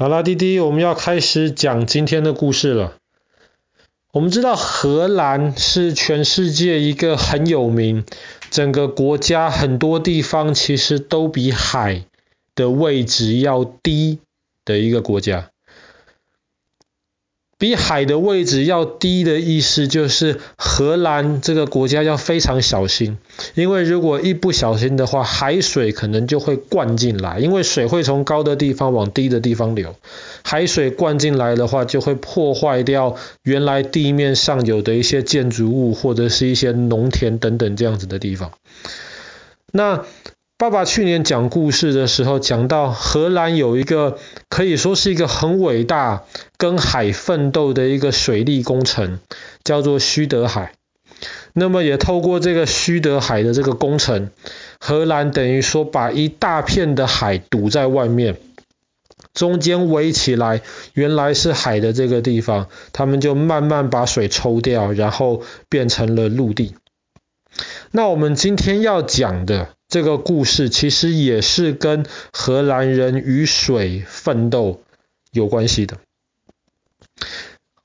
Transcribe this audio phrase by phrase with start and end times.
[0.00, 2.96] 好啦，滴滴，我们要开始讲今天的故事了。
[4.14, 8.06] 我们知道荷兰是全世界一个很有名，
[8.50, 12.06] 整个国家很多地方其实都比海
[12.54, 14.20] 的位置要低
[14.64, 15.50] 的一个国家。
[17.60, 23.18] 比海的位置要低的意思就是，荷兰这个国家要非常小心，
[23.54, 29.94] 因为如果一不小心的话，海水可能就会灌进来，因为水会从高的地方往低的地方流，
[30.42, 38.52] 海水灌进来的话，就会破坏掉原来地面上有的一些建筑物或者是一些农田等等这样子的地方。
[39.70, 40.02] 那
[40.60, 44.18] 爸爸去年讲故事的时候讲到，荷兰有一个
[44.50, 46.24] 可以说是一个很伟大
[46.58, 49.20] 跟海奋斗的一个水利工程，
[49.64, 50.74] 叫做须德海。
[51.54, 54.28] 那么也透过这个须德海的这个工程，
[54.78, 58.36] 荷兰等于说把一大片的海堵在外面，
[59.32, 60.60] 中间围起来，
[60.92, 66.74] 原来是海的这个地方，他们就慢慢把水抽掉，然后变成了陆地。
[67.92, 69.70] 那我们今天要讲的。
[69.90, 74.80] 这个故事其实也是跟荷兰人与水奋斗
[75.32, 75.98] 有关系的。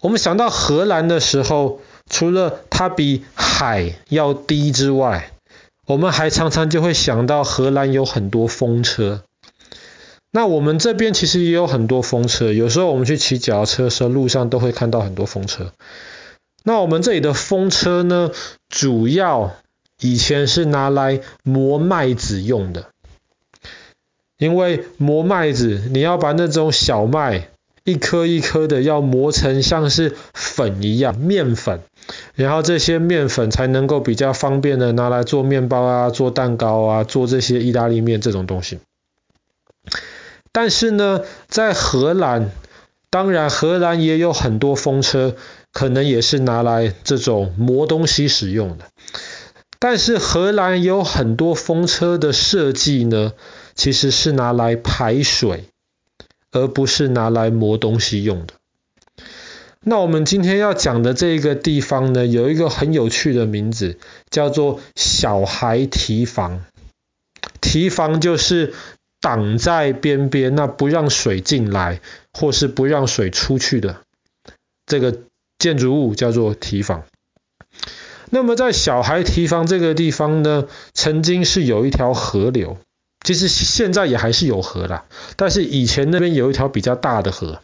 [0.00, 1.80] 我们想到荷兰的时候，
[2.10, 5.30] 除了它比海要低之外，
[5.86, 9.22] 我们还常常就会想到荷兰有很多风车。
[10.32, 15.72] 那我们这边其实也有很多风车，有时候我们去骑脚踏车的时候，路上都会看到很多风车。
[16.64, 18.32] 那我们这里的风车呢，
[18.68, 19.54] 主要
[20.02, 22.88] 以前是拿来磨麦子用的，
[24.36, 27.48] 因为磨麦子，你要把那种小麦
[27.84, 31.80] 一颗一颗的要磨成像是粉一样面粉，
[32.34, 38.80] 然后这些面粉才能够比较方便的拿来做面包啊、做蛋糕啊、做这些意大利面这种东西。
[40.52, 42.50] 但是呢，在荷兰，
[43.08, 45.34] 当然荷兰也有很多风车，
[45.72, 48.84] 可能也是拿来这种磨东西使用的。
[49.82, 53.32] 但是荷兰有很多风车的设计呢，
[53.74, 55.64] 其实是拿来排水，
[56.52, 58.54] 而不是拿来磨东西用的。
[59.80, 63.98] 那我们今天要讲的这个地方呢，有一个很有趣的名字，
[64.30, 66.64] 叫做小孩堤防。
[67.60, 68.74] 堤防就是
[69.20, 72.00] 挡在边边，那不让水进来，
[72.32, 74.02] 或是不让水出去的
[74.86, 75.22] 这个
[75.58, 77.02] 建筑物叫做堤防。
[78.34, 82.78] 那么在小孩堤防这个地方呢，曾经是有一条河流，
[83.22, 85.04] 其实现在也还是有河啦，
[85.36, 87.60] 但是以前那边有一条比较大的河，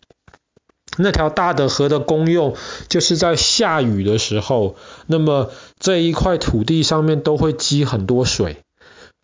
[0.98, 2.54] 那条大的河的功用
[2.90, 4.76] 就是在下雨的时候，
[5.06, 8.58] 那么这一块土地上面都会积很多水，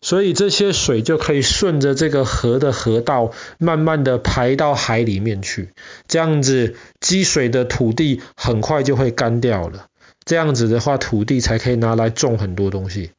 [0.00, 5.74] 所以这些水就可以顺着这个河的河道，慢慢的排到海里面去，
[6.08, 9.88] 这样子积水的土地很快就会干掉了。
[10.24, 13.10] 这样子的话，土地才可以拿来种很多东西。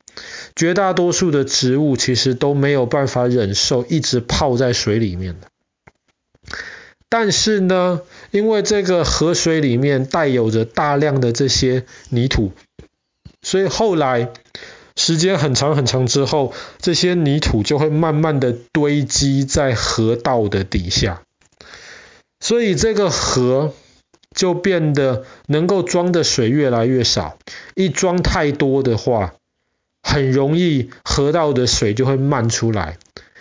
[0.55, 5.47] 绝大多数的植物其实都没有办法忍受一直泡在水里面的。
[7.09, 8.01] 但是呢，
[8.31, 12.53] 因为这个河水里面带有着大量的这些泥土，
[13.41, 14.31] 所以后来
[14.95, 21.22] 时间很长很长之后，这些泥土就会慢慢的堆积在河道的底下。
[22.39, 23.73] 所以这个河。
[24.35, 27.38] 就变得能够装的水越来越少，
[27.73, 29.34] 一装太多的话，
[30.03, 32.97] 很容易河道的水就会漫出来，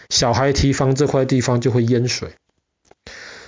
[0.08, 2.30] 小孩堤防这块地方就会淹水。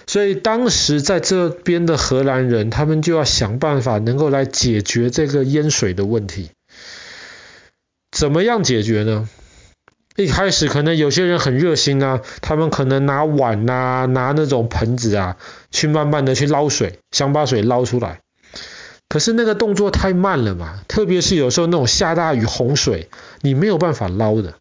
[0.09, 6.51] 所以当时在这边的荷兰人，他们就要想办法能够来解决这个淹水的问题。
[8.13, 9.29] 怎么样解决呢？
[10.17, 15.37] 一开始可能有些人很热心啊，他们可能拿碗啊，拿那种盆子啊，
[15.71, 18.21] 去慢慢的去捞水，想把水捞出来。
[19.09, 23.09] 可是那个动作太慢了嘛，特别是有时候那种下大雨洪水，
[23.43, 24.55] 你没有办法捞的。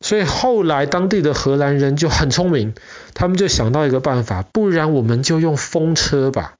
[0.00, 2.74] 所以后来当地的荷兰人就很聪明，
[3.14, 6.54] 他们就想到一个办法，不然我们就用风车吧。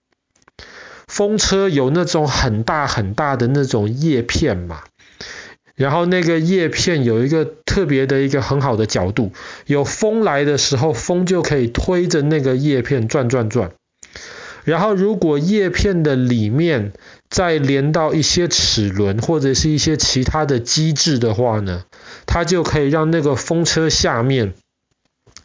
[1.09, 4.83] 风车有那种很大很大的那种叶片嘛。
[5.77, 9.33] 然后那个叶片有一个特别的一个很好的角度，
[9.67, 13.73] 有风来的时候，风就可以推着那个叶片转转转。
[14.65, 16.93] 然后如果叶片的里面
[17.31, 21.85] 再连到一些齿轮或者是一些其他的机制的话呢，
[22.25, 24.55] 它就可以让那个风车下面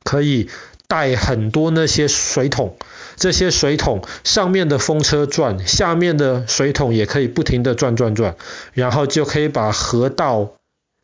[0.03, 0.49] 可以
[0.87, 2.77] 带很多那些水桶。
[3.21, 8.35] 这些水桶上面的风车转，下面的水桶也可以不停地转转转，
[8.73, 10.53] 然后就可以把河道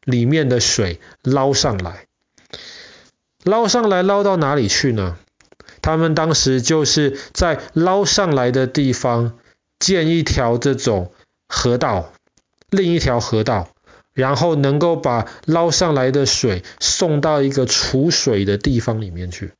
[0.03, 2.07] 里面的水捞上来。
[3.43, 5.19] 捞上来捞到哪里去呢？
[5.83, 9.37] 他们当时就是在捞上来的地方
[9.77, 11.11] 建一条这种
[11.47, 12.11] 河道，
[12.71, 13.69] 另一条河道，
[14.13, 19.53] 然后能够把捞上来的水送到一个储水的地方里面去。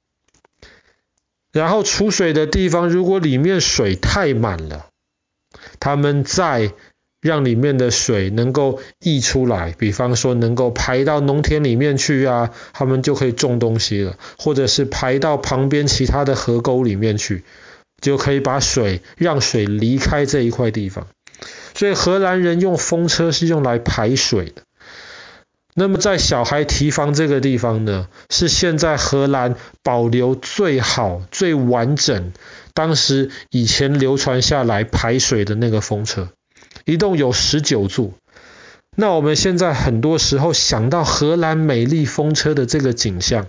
[1.52, 4.88] 然后储水的地方如果里面水太满了，
[5.80, 6.74] 他们再
[7.20, 17.44] 让里面的水能够溢出来，比方说能够排到农田里面去啊，他们就可以种东西了，或者是排到旁边其他的河沟里面去，
[18.02, 21.08] 就可以把水让水离开这一块地方。
[21.74, 24.64] 所以荷兰人用风车是用来排水的。
[25.80, 32.34] 那么在小孩提防这个地方呢，是现在荷兰保留最好、最完整，
[32.74, 36.30] 当时以前流传下来排水的那个风车，
[36.86, 38.14] 一共有十九座。
[38.96, 43.46] 那我们现在很多时候想到荷兰美丽风车的这个景象，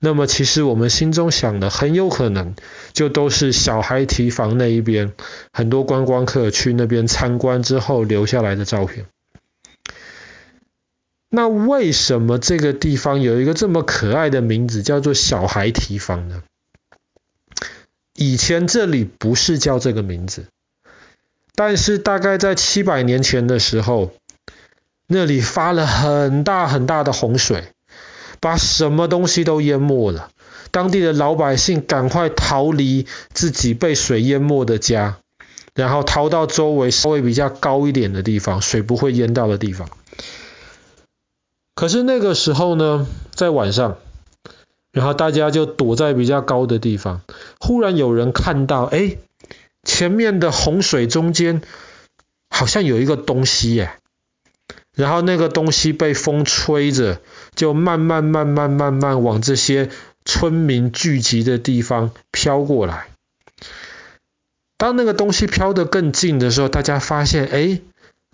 [0.00, 2.56] 那么其实我们心中想的很有可能
[2.92, 5.12] 就都是小孩提防那一边，
[5.52, 9.06] 很多观光客去那边参观之后留下来的照片。
[11.30, 16.42] 那为什么这个地方有一个这么可爱的名字，叫做小孩堤防呢？
[18.14, 20.46] 以前这里不是叫这个名字，
[21.54, 24.12] 但是大概在七百年前的时候，
[25.06, 27.64] 那里发了很大很大的洪水，
[28.40, 30.30] 把什么东西都淹没了。
[30.70, 35.18] 当地的老百姓赶快逃离自己被水淹没的家，
[35.74, 39.88] 然后逃到周围稍微比较高一点的地方，水不会淹到的地方。
[41.78, 43.98] 可是那个时候呢，在晚上，
[44.90, 47.20] 然后大家就躲在比较高的地方。
[47.60, 49.18] 忽然有人看到，哎，
[49.84, 51.62] 前面的洪水中间
[52.50, 53.92] 好像有一个东西耶。
[54.96, 57.20] 然后那个东西被风吹着，
[57.54, 59.88] 就慢慢慢慢慢慢往这些
[60.24, 63.06] 村民聚集的地方飘过来。
[64.76, 67.80] 当那个东西飘得更近的时候，大家发现，哎。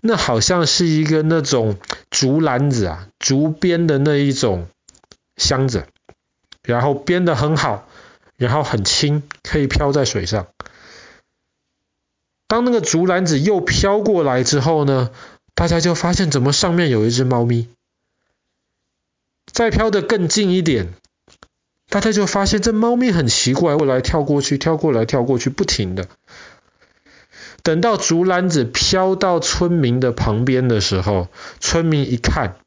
[0.07, 1.77] 那好像是一个那种
[2.11, 4.67] 竹篮子啊，竹编的那一种
[5.35, 5.87] 箱子，
[6.61, 7.87] 然后编得很好，
[8.37, 10.45] 然后很轻，可以飘在水上。
[12.47, 15.09] 当那个竹篮子又飘过来之后呢，
[15.55, 17.67] 大家就发现怎么上面有一只猫咪。
[19.51, 20.93] 再飘得更近一点，
[21.89, 26.07] 大家就发现这猫咪很奇怪，过来跳过去，跳过来跳过去，不停的。
[27.65, 31.29] 等到竹篮子飘到村民的旁边的时候，
[31.59, 32.57] 村民一看，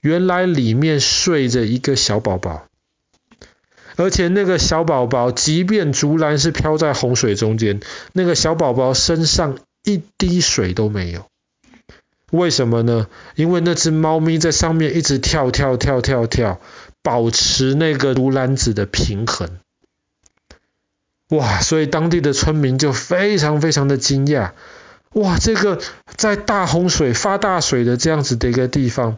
[0.00, 2.68] 原来里面睡着一个小宝宝，
[3.96, 7.80] 而且那个小宝宝，即便竹篮是飘在洪水中间，
[8.12, 11.26] 那个小宝宝身上一滴水都没有。
[12.30, 13.08] 为什么呢？
[13.34, 16.60] 因为那只猫咪在上面一直跳跳跳跳跳，
[17.02, 19.58] 保持那个竹篮子的平衡。
[21.30, 21.60] 哇！
[21.60, 24.52] 所以当地的村民就非常非常的惊讶。
[25.14, 25.38] 哇！
[25.38, 25.80] 这个
[26.16, 29.16] 在大洪水发大水的这样子的一个地方，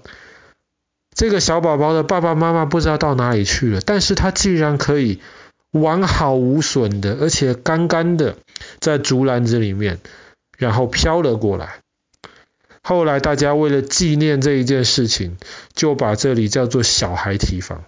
[1.14, 5.20] 这个小宝宝的爸爸妈妈不知道到哪里去了，但是他竟然可以
[5.70, 8.36] 完好无损的，而且干干的
[8.78, 9.98] 在竹篮子里面，
[10.56, 11.80] 然后飘了过来。
[12.82, 15.36] 后来大家为了纪念这一件事情，
[15.74, 17.84] 就把这里叫做小孩提防。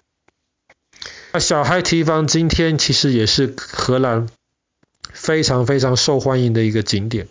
[1.34, 4.28] 那小孩堤防今天其实也是荷兰
[5.12, 7.26] 非常非常受欢迎的一个景点，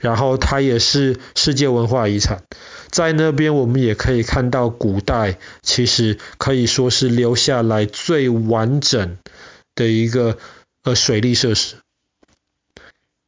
[0.00, 2.42] 然后它也是世界文化遗产。
[2.90, 9.16] 在那边我们也可以看到古代其实可以说是留下来最完整
[9.76, 10.38] 的一个
[10.82, 11.76] 呃水利设施。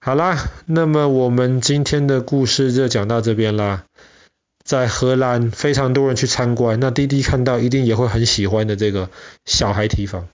[0.01, 3.85] 好啦，那么我们今天的故事就讲到这边啦。
[4.69, 6.79] 在荷兰，非常多人去参观。
[6.79, 9.09] 那滴滴看到一定也会很喜欢的这个
[9.47, 10.29] 小孩提防。